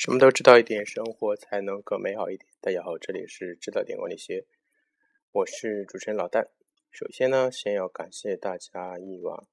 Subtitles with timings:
[0.00, 2.48] 什么都知道一点，生活才能更美好一点。
[2.62, 4.46] 大家好，这里是知道点管理学，
[5.30, 6.48] 我是主持人老旦。
[6.90, 9.46] 首先呢，先要感谢大家以往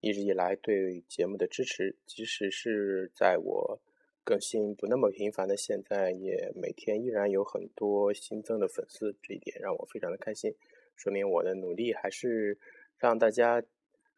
[0.00, 3.80] 一直以来对节目的支持，即使是在我
[4.24, 10.54] 更新不那么频繁的现在，也每天依然有很多新增的粉丝，这一点让我非常的开心，
[10.96, 12.58] 说明我的努力还是
[12.98, 13.62] 让大家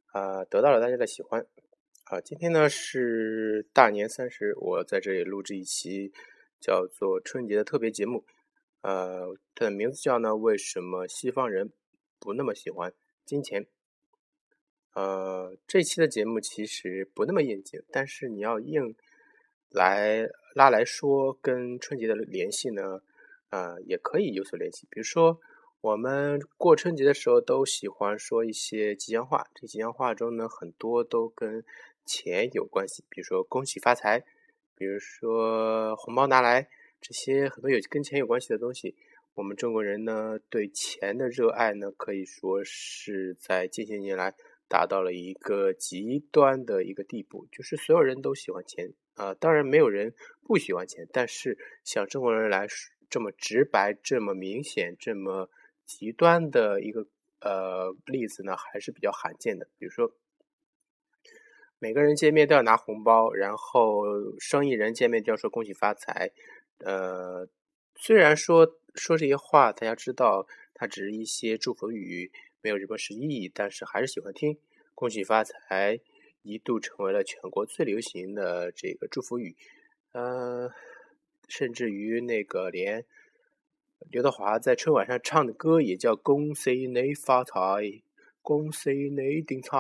[0.06, 1.46] 啊得到了大家的喜欢。
[2.10, 6.12] 啊，今天呢是大年三十，我在这里录制一期
[6.60, 8.24] 叫做春节的特别节目。
[8.80, 11.70] 呃，它的名字叫呢，为什么西方人
[12.18, 12.92] 不那么喜欢
[13.24, 13.68] 金钱？
[14.94, 18.96] 呃，这期的节目其实不那么应景，但是你要硬
[19.68, 23.02] 来拉来说跟春节的联系呢，
[23.50, 24.88] 呃，也可以有所联系。
[24.90, 25.38] 比如说，
[25.80, 31.64] 我们过春节的时候都喜欢说一些吉祥话，这吉祥话中呢，很多都跟
[32.12, 34.24] 钱有关系，比如说恭喜发财，
[34.74, 36.68] 比如说红包拿来，
[37.00, 38.96] 这些很多有跟钱有关系的东西，
[39.34, 44.34] 我们中国人呢对钱的热爱呢，可以说是在近些年来
[44.66, 50.12] 达到了一个极端的一个地步，就是所有人都喜欢钱啊，当然没有人
[50.42, 55.48] 不喜欢钱，但是像中国人来说这么直白、这么明显、这么
[55.86, 57.06] 极端的一个
[57.40, 60.12] 呃例子呢，还是比较罕见的，比如说。
[61.82, 64.04] 每个人见面都要拿红包，然后
[64.38, 66.30] 生意人见面就要说恭喜发财。
[66.84, 67.48] 呃，
[67.96, 74.58] 虽然说说这些话，大家知道它只是一些祝福语，没有什么实际意义，但是还是喜欢听。
[74.94, 75.98] 恭喜发财
[76.42, 79.56] 一度成为了全国最流行的这个祝福语。
[80.12, 80.70] 呃，
[81.48, 83.06] 甚至于那个连
[84.10, 87.54] 刘德华在春晚上唱的歌也叫恭喜你发财，
[88.42, 89.78] 恭喜你顶财。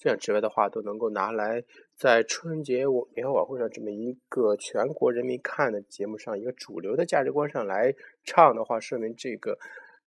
[0.00, 1.62] 这样之外的话都能够拿来
[1.94, 9.58] 在春节我联欢晚会上这么一个全国人民看的节目上，一个主流的价值观上来唱的话，说明这个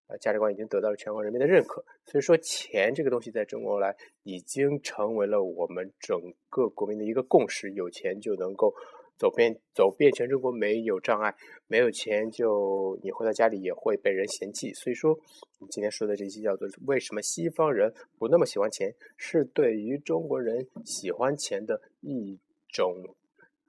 [0.07, 1.85] 呃价值观已经得到了全国人民的认可。
[2.05, 8.73] 所以说，钱这个东西在中国来已经成为了我们整个国民的一个共识，有钱就能够。
[9.17, 11.33] 走遍走遍全中国没有障碍，
[11.67, 14.73] 没有钱就你回到家里也会被人嫌弃。
[14.73, 15.17] 所以说，
[15.59, 22.37] 你今天说的这期叫做为什么西方人不那么喜欢钱，是对于中国人喜欢钱的一
[22.67, 23.15] 种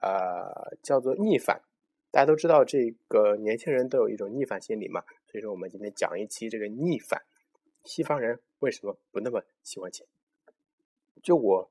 [0.01, 0.51] 啊
[0.83, 1.61] 叫做逆反。
[2.11, 7.23] 大家都知道这个年轻人都有一种逆反心理嘛，所以说我们今天讲一期这个逆反，
[7.85, 10.07] 西方人为什么不那么喜欢钱？
[11.23, 11.71] 就我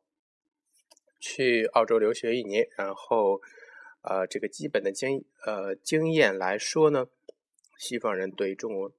[1.19, 3.41] 去澳洲留学一年，然后。
[4.03, 7.07] 呃，这个基本的经呃经验来说呢，
[7.77, 8.91] 西方人对中国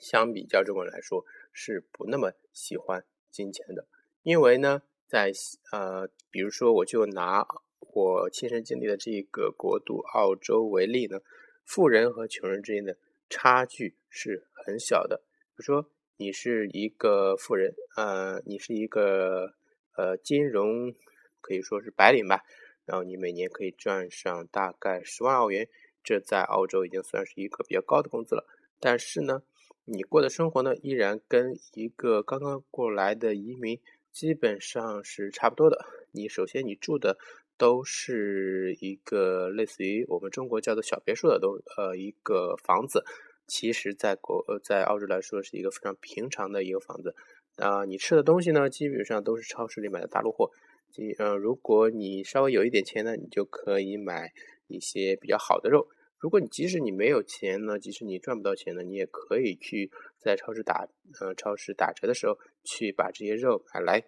[0.00, 3.86] 相比较中国人来说是不那么喜欢金钱的，
[4.22, 5.32] 因为呢，在
[5.72, 7.46] 呃，比如说我就拿
[7.80, 11.20] 我亲身经历的这个国度澳洲为例呢，
[11.64, 12.96] 富人和穷人之间的
[13.28, 15.22] 差距是很小的。
[15.54, 19.54] 比如说你是一个富人，呃，你是一个
[19.96, 20.94] 呃金融
[21.40, 22.44] 可以说是白领吧。
[22.88, 25.68] 然后你每年可以赚上大概十万澳元，
[26.02, 28.46] 这在澳洲已经算是一个比较高的工资了。
[28.80, 29.42] 但是呢，
[29.84, 33.78] 你过的生活呢，依然跟一个刚刚过来的移民
[34.10, 35.84] 基本上是差不多的。
[36.12, 37.18] 你首先你住的
[37.58, 43.04] 都是一个类似于我们中国叫做小别墅的都呃一个房子，
[43.46, 47.14] 其实在国呃在澳洲来说是一个非常平常的一个房子。
[47.56, 50.50] 啊，你吃的东西呢，基本上都是超市里买的大陆货。
[50.90, 54.32] 即呃，如果你稍微有一点钱呢，你就可以买
[54.66, 55.88] 一些比较好的肉。
[56.18, 60.88] 如果你即使你没有钱呢，即使你赚不到钱呢，你也可以去在超市打
[61.20, 64.04] 呃超市打折的时候去把这些肉买来。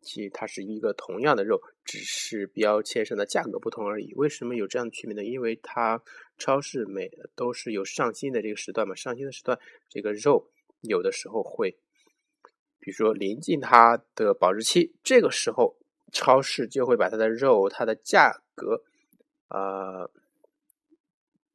[0.00, 4.12] 其实它是一个同样的肉，只是标签上的价格不同而已。
[4.14, 5.22] 为什么有这样的区别呢？
[5.22, 6.02] 因为它
[6.36, 9.56] 超市每都是有上新的这个时段嘛，上新的时段
[9.88, 10.50] 这个肉
[10.80, 11.78] 有的时候会，
[12.80, 15.76] 比如说临近它的保质期，这个时候。
[16.12, 18.82] 超市就会把它的肉，它的价格，
[19.48, 20.10] 呃，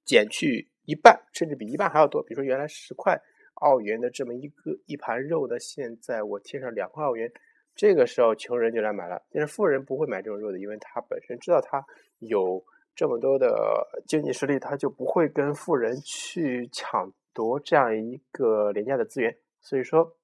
[0.03, 2.23] 减去一半，甚至比一半还要多。
[2.23, 3.21] 比如说，原来十块
[3.53, 7.31] 澳元的这么一个一盘肉的，现在我贴上两块澳元。
[7.75, 11.85] 这个时候，穷人就来买了，但是富人不会买这种肉的，因为他本身知道他
[12.17, 12.65] 有
[12.95, 19.37] 这么多的经济实力，他就不会跟富人去抢夺这样一个廉价的资源。
[19.61, 20.17] 所以说，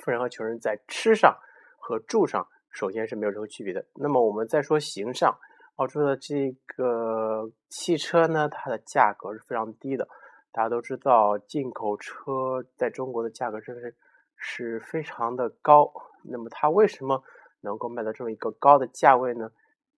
[0.00, 1.38] 富人和穷人在吃上
[1.76, 2.48] 和住上。
[2.72, 3.84] 首先是没有任何区别的。
[3.94, 5.38] 那么我们再说形上，
[5.76, 10.08] 澳洲的这个汽车呢，它的价格是非常低的。
[10.50, 13.94] 大家都知道，进口车在中国的价格真是
[14.36, 15.92] 是非常的高。
[16.24, 17.22] 那么它为什么
[17.60, 19.50] 能够卖到这么一个高的价位呢？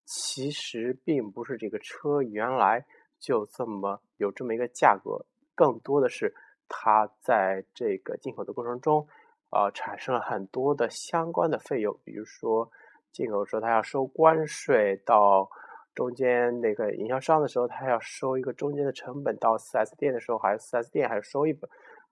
[0.06, 2.86] 其实并不是这个车原来
[3.20, 5.26] 就这么有这么一个价格，
[5.56, 6.36] 更多的是
[6.68, 9.08] 它在这个进口的过程中，
[9.54, 12.72] 呃，产生了很多的相关的费用，比如说
[13.12, 15.48] 进口时候它要收关税，到
[15.94, 21.70] 中间那个营销商的时候，他要收一个中间的成本，到 4S 店的时候，还有 4S 店还要收一本，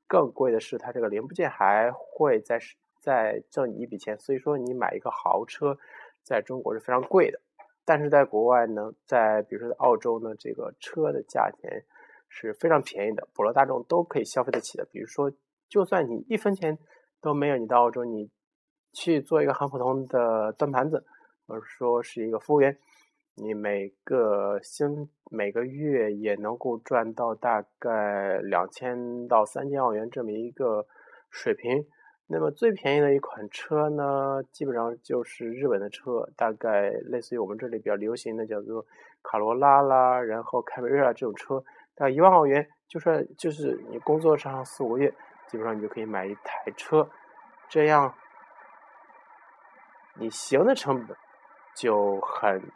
[0.08, 2.60] 更贵的是它这个零部件还会再
[3.00, 5.76] 再挣你一笔钱，所以说你买一个豪车，
[6.24, 7.42] 在中国是非常贵的。
[7.84, 11.84] 但是在国外呢，在比如说在澳洲呢，这个车的价钱
[12.30, 14.86] 是非常便宜的，普罗大众都可以消费得起的。
[14.92, 15.32] 比如说，
[15.68, 16.78] 就算你一分钱
[17.22, 18.30] 都没有，你到澳洲你
[18.94, 21.06] 去做一个很普通的端盘子，
[21.48, 22.78] 或者说是一个服务员，
[23.36, 30.88] 你每个星每个月也能够赚到大概两千到三千澳元这么一个
[31.30, 31.86] 水平。
[32.28, 38.86] 那么最便宜的一款车呢，基本上就是日本的车，大概类似于我们这里比较流行的叫做
[39.22, 41.62] 卡罗拉啦，然后凯美瑞啊这种车，
[41.94, 45.14] 大概一万澳元，就算就是你工作上四五个月，
[45.52, 47.10] 基本上你就可以买一台车，
[47.68, 48.16] 这样
[50.16, 51.18] 你行的成本
[51.76, 52.72] 就很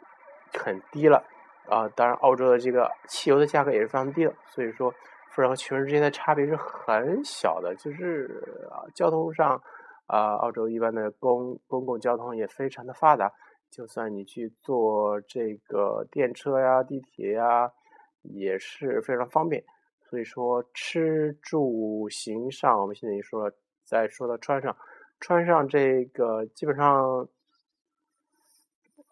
[0.52, 1.24] 很低了
[1.70, 1.88] 啊。
[1.88, 4.94] 当然，澳洲的这个汽油的价格也是非常低的，所以说。
[5.28, 9.62] 富人和穷人之间的差别是很小的，就是啊，交通上，
[10.06, 13.30] 啊，澳洲一般的公公共交通也非常的发达，
[13.70, 17.70] 就算你去坐这个电车呀、地铁呀，
[18.22, 19.62] 也是非常方便。
[20.16, 23.54] 所以说，吃住行上，我们现在已经说了，
[23.84, 24.74] 再说到穿上，
[25.20, 27.28] 穿上这个基本上，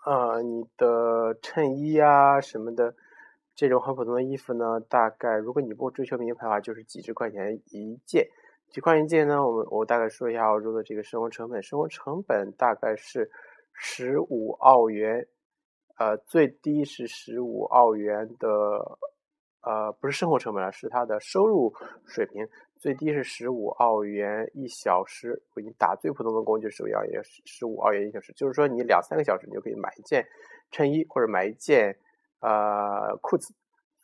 [0.07, 2.95] 呃，你的衬衣啊什么的。
[3.55, 8.27] 这种很普通的衣服呢，大概如果你不追求名牌的话，就是几十块钱一件。
[8.71, 9.47] 几块钱一件呢？
[9.47, 11.63] 我我大概说一下澳洲的这个生活成本。
[11.63, 13.31] 生活成本大概是
[13.75, 15.29] 十五澳元，
[15.99, 18.99] 呃，最低是十五澳元的，
[19.65, 21.75] 呃，不是生活成本了，是他的收入
[22.07, 22.49] 水平。
[22.79, 25.43] 最低是十五澳元一小时。
[25.55, 28.33] 给你打最普通的工就是十五澳元，十五澳元一小时。
[28.35, 30.27] 就是说，你两三个小时，你就可以买一件
[30.71, 31.99] 衬衣或者买一件。
[32.41, 33.55] 呃，裤子，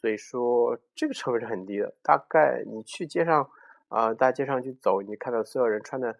[0.00, 1.94] 所以说这个成本是很低的。
[2.02, 3.50] 大概你去街上，
[3.88, 6.16] 啊，大街上去走，你看到所有人穿的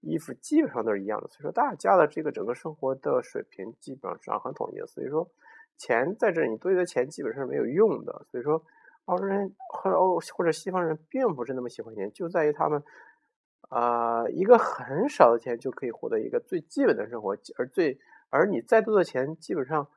[0.00, 1.26] 衣服基本上都是一样的。
[1.26, 4.86] 所以说大家的这个整个生活的水平基本上是很统一的。
[4.86, 5.28] 所以说
[5.76, 8.24] 钱在这，你多余的钱基本上是没有用的。
[8.30, 8.62] 所以说
[9.04, 12.82] 欧洲人或者欧或者西方人并不是那么喜欢钱，就在于他们
[13.68, 17.98] 啊，一个很少的钱就可以获得一个最基本的生活，而最
[18.30, 19.88] 而你再多的钱基本上。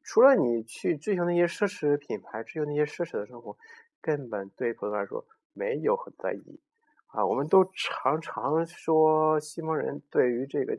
[0.00, 3.58] 除了你去追求那些奢侈品牌，追求那些奢侈的生活，
[4.00, 6.58] 根本对普通人来说没有很在意
[7.08, 7.26] 啊。
[7.26, 10.78] 我们都常常说，西方人对于这个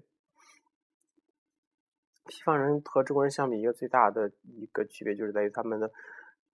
[2.30, 5.92] 西方人和中国人相比，一个最大的一个区别就是在于他们的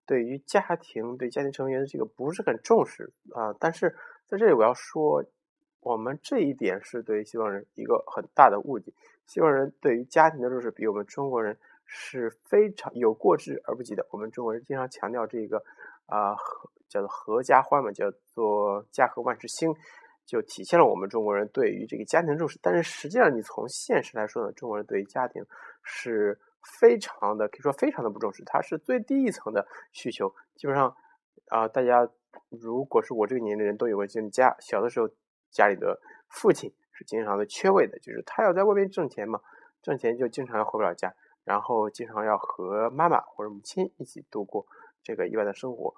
[0.06, 3.54] 对于家庭、对家庭成员的这个不是很重视啊。
[3.60, 3.96] 但是
[4.28, 5.24] 在这里我要说，
[5.82, 8.92] 我们这一点是对西方人一个很大的误解。
[9.26, 11.58] 西方人对于家庭的重视比我们中国人。
[11.88, 14.04] 是非常有过之而不及的。
[14.10, 15.64] 我们中国人经常强调这个
[16.08, 16.36] 啊，
[16.90, 19.72] 叫做合家欢嘛，叫做家和万事兴，
[20.26, 22.58] 就体现了我们中国人对于这个家庭重视。
[22.60, 25.46] 但是实际上，你从现实来说呢，中国人对于家庭
[25.84, 26.36] 是
[26.80, 28.44] 非常的，可以说非常的不重视。
[28.46, 30.34] 它是最低一层的需求。
[30.56, 30.96] 基本上
[31.50, 32.10] 啊，大家
[32.50, 35.10] 如果是我这个年龄的人都有过经历，家小的时候
[35.52, 39.42] 家里的父亲是经常的缺位的，就是他要在外面挣钱嘛，
[39.82, 41.14] 挣钱就经常要回不了家。
[41.44, 44.66] 然后经常要和妈妈或者母亲一起度过
[45.04, 45.94] 这个意外的生活，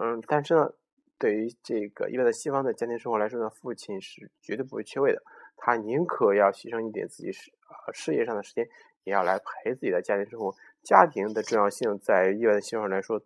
[0.00, 0.70] 嗯，但是呢，
[1.18, 5.20] 对于这个一般的西方的家庭生活来说呢，父亲是绝对不会缺位的，
[5.56, 8.68] 他宁可要牺牲一点自己事呃事业上的时间，
[9.04, 10.54] 也要来陪自己的家庭生活。
[10.82, 13.20] 家庭的重要性在一般的西方人来说，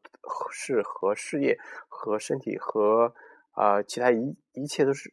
[0.50, 3.14] 是和事业、和身体、和
[3.52, 5.12] 啊其他一一切都是。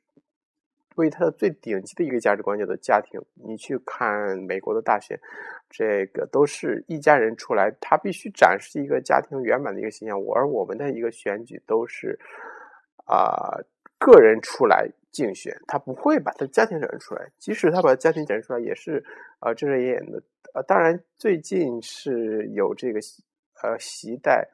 [0.96, 3.20] 为他的最顶级的一个价值观叫做家庭。
[3.34, 5.20] 你去看美国的大选，
[5.68, 10.16] 这个都是一家人出来，他必须展示一个家庭圆满的一个形象。
[10.36, 12.20] 而我们的一个选举都是
[13.08, 13.58] 啊
[13.98, 17.32] 个人出来竞选，他不会把他家庭展示出来。
[17.38, 19.02] 即使他把他家庭展示出来，也是
[19.40, 20.22] 啊遮遮掩掩的。
[20.54, 23.00] 呃，当然最近是有这个
[23.62, 24.50] 呃习代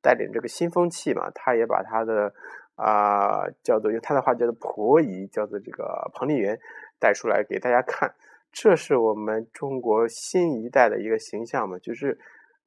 [0.00, 2.32] 带领这个新风气嘛，他也把他的。
[2.74, 6.58] 啊，叫做用他的话叫做婆姨，叫做这个彭丽媛
[6.98, 8.12] 带出来给大家看，
[8.50, 12.18] 这是我们中国新一代的一个形象嘛，就是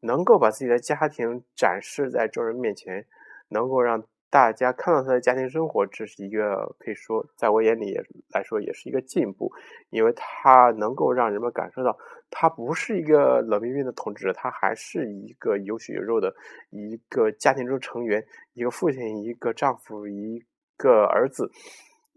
[0.02, 3.08] 能够把自己的家庭展示在众人面前，
[3.50, 8.04] 能够让大家看到他的家庭生活，这是一个可以说，在我眼里也
[8.34, 9.50] 来说也是一个进步，
[9.90, 11.98] 因为他能够让人们感受到，
[12.30, 16.36] 他不是一个冷冰冰的统治者，他还是一个有血有肉的
[16.70, 20.44] 一个家庭中成员，一个父亲，一个丈夫，一
[20.76, 21.50] 个儿子，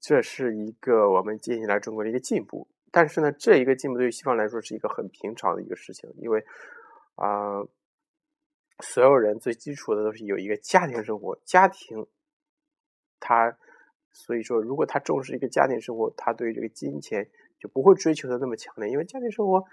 [0.00, 2.66] 这是一个我们接下来中国的一个进步。
[2.90, 6.44] 但是呢，这一个进步对于西方来说是一个很平常的一个事情，因为
[7.14, 7.62] 啊。
[8.80, 12.06] 所有人最基础的都是有一个家庭生活，家庭，
[13.18, 13.56] 他
[14.12, 19.64] 所以说，如果他重视一个家庭生活，他对这个金钱就不会追求的那么强烈，因为家庭生活，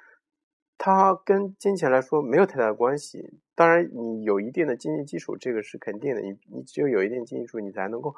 [0.77, 3.39] 它跟金钱来说没有太大的关系。
[3.53, 8.13] 当然，你有一定的经济基础，这个是肯定的，你你只有有一定经济基础，你才能够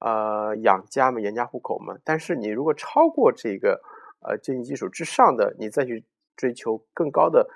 [0.00, 1.96] 呃养家嘛，养家糊口嘛。
[2.04, 3.80] 但是你如果超过这个
[4.20, 6.04] 呃经济基础之上的，你再去
[6.36, 7.48] 追求更高的。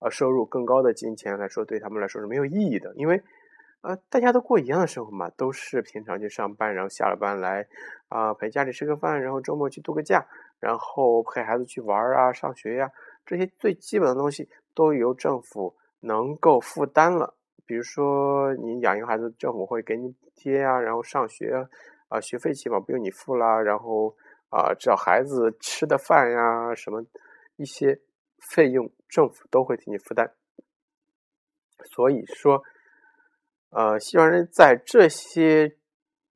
[0.00, 3.20] 呃，收入更高的金钱来说，对他们来说是没有意义的，因为，
[3.80, 7.66] 呃，大家都过一样的生活嘛，都是平常去上班，然后下了班来，
[8.08, 10.24] 啊，陪家里吃个饭，然后周末去度个假，
[10.60, 12.90] 然后陪孩子去玩啊，上学呀，
[13.26, 17.34] 这些最基本的东西都由政府能够负担了。
[17.66, 21.66] 比如说，你养一个孩子，政府会给你补贴啊，然后上学，
[22.08, 24.14] 啊，学费起码不用你付啦，然后
[24.50, 27.04] 啊，只要孩子吃的饭呀，什么
[27.56, 27.98] 一些。
[28.40, 30.30] 费用政府都会替你负担，
[31.84, 32.62] 所以说，
[33.70, 35.76] 呃，西方人在这些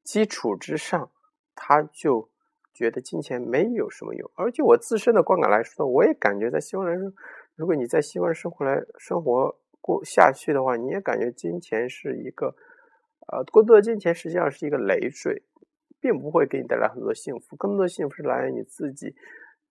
[0.02, 1.10] 基础之上，
[1.54, 2.28] 他就
[2.72, 4.30] 觉得金钱没有什么用。
[4.34, 7.12] 而就我自身的观感来说，我也感觉在西方来说，
[7.54, 12.54] 如果你在西方生活来生活过下去的话，你也感觉金钱是一个，
[13.28, 15.42] 呃，过多的金钱实际上是一个累赘，
[16.00, 17.56] 并不会给你带来很多幸福。
[17.56, 19.14] 更多的幸福是来源于你自己。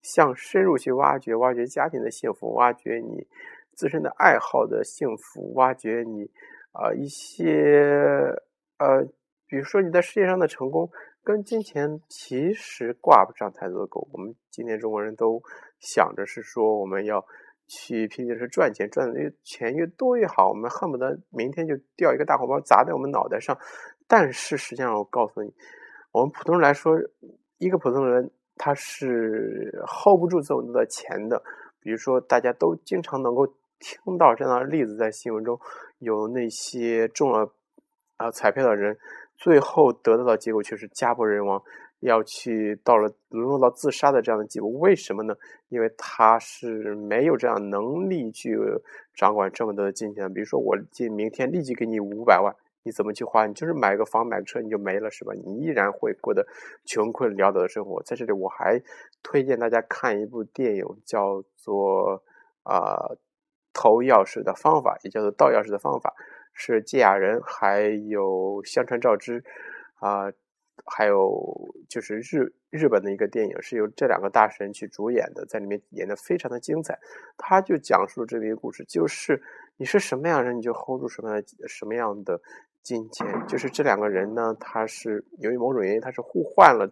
[0.02, 3.28] 向深入去挖掘，挖掘家庭的幸福，挖掘你
[3.76, 6.30] 自身的爱好的幸福，挖掘你
[6.72, 8.34] 啊一些
[8.78, 9.04] 呃，
[9.48, 10.90] 比如说你在事业上的成功，
[11.24, 14.08] 跟金钱其实挂不上太多的钩。
[14.12, 15.42] 我们今天中国人都
[15.80, 17.24] 想着是说我们要
[17.68, 23.58] 去拼命是赚钱，赚的越钱越多越好，我们恨不得明天就掉一个大红包砸在我们脑袋上。
[24.08, 25.54] 但是实际上，我告诉你，
[26.12, 26.98] 我们普通人来说，
[27.60, 28.32] 一个普通人。
[28.64, 31.42] 他是 hold 不住这么多的钱的，
[31.80, 33.48] 比如说，大家都经常能够
[33.80, 35.60] 听到这样的例子，在新闻中
[35.98, 37.52] 有那些中了
[38.18, 38.96] 啊彩票的人，
[39.36, 41.60] 最后得到的结果却是家破人亡，
[42.02, 44.70] 要去到了沦落到自杀的这样的结果。
[44.70, 45.34] 为什么呢？
[45.70, 48.56] 因为他是没有这样能力去
[49.16, 50.32] 掌管这么多的金钱。
[50.32, 52.56] 比如说，我今明天立即给你五百万。
[52.84, 53.46] 你怎么去花？
[53.46, 55.34] 你就是买个房、买个车，你就没了，是吧？
[55.34, 56.48] 你依然会过得
[56.86, 58.02] 穷困潦倒的生活。
[58.04, 58.82] 在这里，我还
[59.22, 62.24] 推荐大家看一部电影，叫做
[62.72, 63.16] 《啊
[63.74, 66.10] 投钥匙的方法》，也叫做《盗钥匙的方法》，
[66.54, 69.44] 是芥雅人还有香川照之
[70.00, 70.32] 啊，
[70.86, 77.00] 还有就是日日本的一个电影，是由这两个大神去主演的，在里面演的非常的精彩。
[77.38, 79.42] 他就讲述了这么一个故事，就是
[79.78, 82.42] 你是什么样的人，你就 hold 住什么样的什么样的。
[82.84, 86.92] 金钱就是这两个人呢，他是由于某种原因，他是互换了，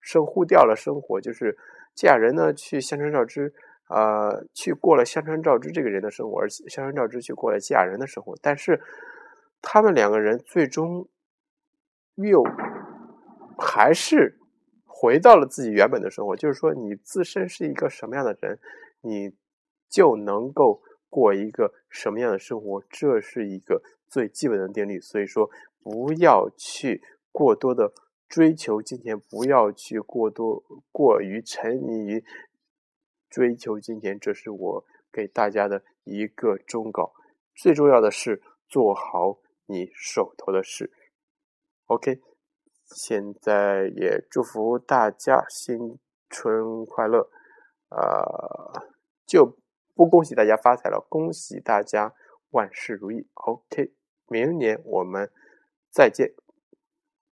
[0.00, 1.20] 生互掉了生活。
[1.20, 1.56] 就是
[1.94, 3.54] 芥雅人呢去香川照之，
[3.88, 8.36] 呃，去过了香川照之这个人的生活，而香川照之去过了芥雅人的生活。
[8.42, 8.80] 但是
[9.62, 11.08] 他们两个人最终
[12.16, 12.44] 又
[13.58, 14.38] 还是
[14.84, 16.36] 回到了自己原本的生活。
[16.36, 18.58] 就是说，你自身是一个什么样的人，
[19.00, 19.32] 你
[19.88, 22.82] 就能够过一个什么样的生活。
[22.90, 23.82] 这是一个。
[24.10, 25.50] 最基本的定律，所以说
[25.82, 27.92] 不要去过多的
[28.26, 32.24] 追求金钱，不要去过多过于沉迷于
[33.28, 37.12] 追求金钱，这是我给大家的一个忠告。
[37.54, 40.90] 最重要的是做好你手头的事。
[41.84, 42.22] OK，
[42.86, 45.98] 现在也祝福大家新
[46.30, 47.28] 春快乐，
[47.90, 48.88] 呃，
[49.26, 49.58] 就
[49.98, 52.14] 不恭喜大家发财了，恭喜大家
[52.50, 53.26] 万事如意。
[53.34, 53.90] OK。
[54.28, 55.28] 明年我们
[55.90, 56.34] 再见。